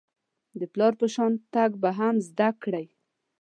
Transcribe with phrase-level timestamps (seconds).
[0.59, 2.85] د پلار په شان تګ به هم زده کړئ.